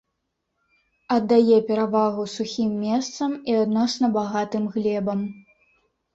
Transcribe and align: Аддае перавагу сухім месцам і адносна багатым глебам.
Аддае 1.15 1.57
перавагу 1.67 2.23
сухім 2.37 2.71
месцам 2.87 3.37
і 3.53 3.57
адносна 3.63 4.11
багатым 4.19 4.63
глебам. 4.79 5.25